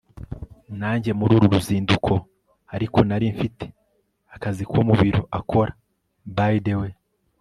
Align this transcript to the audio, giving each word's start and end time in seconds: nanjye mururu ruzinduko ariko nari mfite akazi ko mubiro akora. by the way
nanjye 0.79 1.11
mururu 1.19 1.47
ruzinduko 1.53 2.13
ariko 2.75 2.97
nari 3.07 3.25
mfite 3.35 3.65
akazi 4.35 4.63
ko 4.71 4.77
mubiro 4.87 5.21
akora. 5.39 5.71
by 6.37 6.55
the 6.65 6.75
way 6.79 6.93